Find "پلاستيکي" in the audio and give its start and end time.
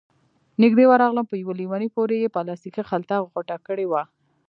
2.35-2.83